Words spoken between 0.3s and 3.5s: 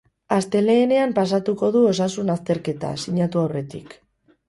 Astelehenean pasatuko du osasun azterketa, sinatu